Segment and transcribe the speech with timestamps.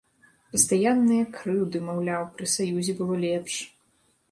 [0.53, 3.63] Пастаянныя крыўды, маўляў, пры саюзе было лепш.